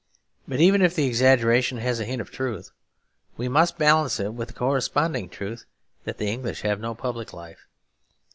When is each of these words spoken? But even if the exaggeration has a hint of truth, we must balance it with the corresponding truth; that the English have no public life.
But 0.47 0.59
even 0.59 0.81
if 0.81 0.95
the 0.95 1.05
exaggeration 1.05 1.77
has 1.77 1.99
a 1.99 2.05
hint 2.05 2.21
of 2.23 2.31
truth, 2.31 2.71
we 3.37 3.47
must 3.47 3.77
balance 3.77 4.19
it 4.19 4.33
with 4.33 4.47
the 4.47 4.53
corresponding 4.55 5.29
truth; 5.29 5.65
that 6.05 6.17
the 6.17 6.25
English 6.31 6.61
have 6.61 6.79
no 6.79 6.95
public 6.95 7.33
life. 7.33 7.67